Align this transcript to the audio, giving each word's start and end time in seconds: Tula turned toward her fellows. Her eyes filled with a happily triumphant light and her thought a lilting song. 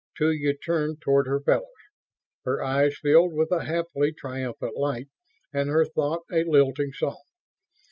Tula 0.17 0.55
turned 0.55 0.99
toward 0.99 1.27
her 1.27 1.39
fellows. 1.41 1.67
Her 2.43 2.63
eyes 2.63 2.97
filled 2.97 3.33
with 3.35 3.51
a 3.51 3.65
happily 3.65 4.11
triumphant 4.11 4.75
light 4.75 5.09
and 5.53 5.69
her 5.69 5.85
thought 5.85 6.23
a 6.31 6.43
lilting 6.43 6.91
song. 6.91 7.21